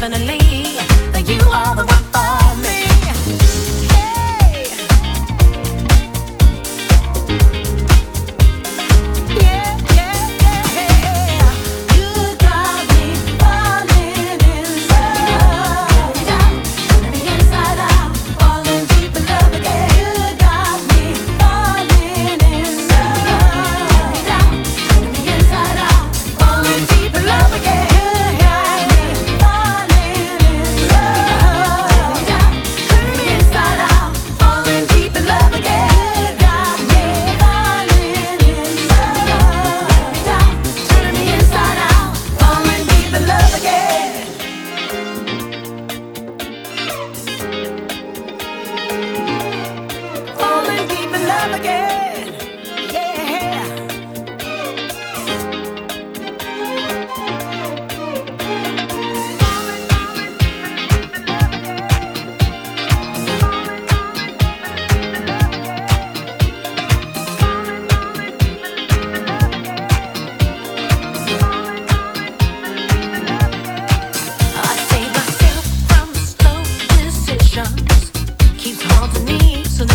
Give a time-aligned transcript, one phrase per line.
[0.00, 0.39] definitely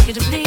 [0.07, 0.44] you to please.